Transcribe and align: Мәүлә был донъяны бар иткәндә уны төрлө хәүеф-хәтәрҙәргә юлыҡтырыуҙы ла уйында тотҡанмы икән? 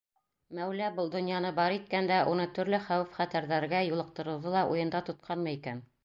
Мәүлә 0.59 0.85
был 0.99 1.09
донъяны 1.15 1.49
бар 1.59 1.73
иткәндә 1.75 2.17
уны 2.31 2.47
төрлө 2.57 2.79
хәүеф-хәтәрҙәргә 2.85 3.81
юлыҡтырыуҙы 3.89 4.55
ла 4.55 4.63
уйында 4.73 5.03
тотҡанмы 5.11 5.55
икән? 5.59 5.85